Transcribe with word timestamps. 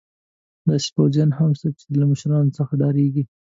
داسې 0.67 0.89
پوځیان 0.95 1.29
هم 1.39 1.51
شته 1.57 1.69
چې 1.79 1.85
له 1.99 2.05
مشرانو 2.11 2.55
څخه 2.57 2.73
ډارېږي. 2.81 3.23